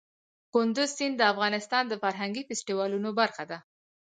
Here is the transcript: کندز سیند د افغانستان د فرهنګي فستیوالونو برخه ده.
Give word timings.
کندز 0.53 0.89
سیند 0.97 1.15
د 1.17 1.21
افغانستان 1.33 1.83
د 1.87 1.93
فرهنګي 2.03 2.41
فستیوالونو 2.49 3.09
برخه 3.19 3.43
ده. 3.51 3.57